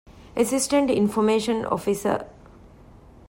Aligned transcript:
އެެސިސްޓެންޓް 0.35 0.91
އިންފޮމޭޝަން 0.95 1.61
އޮފިސަރ 1.71 2.19